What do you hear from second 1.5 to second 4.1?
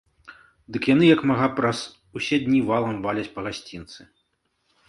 праз усе дні валам валяць па гасцінцы.